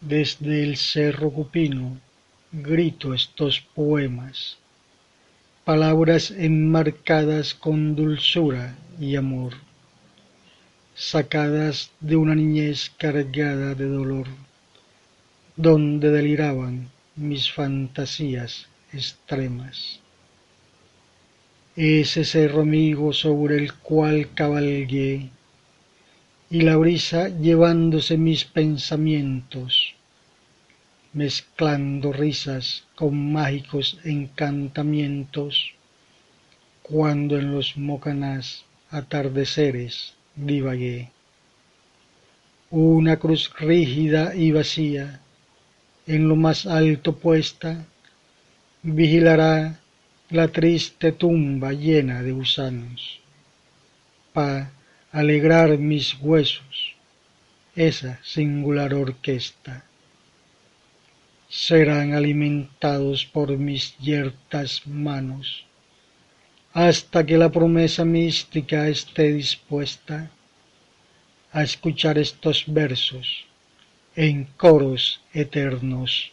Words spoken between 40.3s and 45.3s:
divagué. Una cruz rígida y vacía,